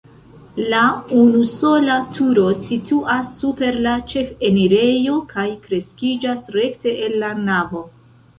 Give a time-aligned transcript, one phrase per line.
[0.73, 0.77] La
[1.17, 7.85] unusola turo situas super la ĉefenirejo kaj kreskiĝas rekte el la navo.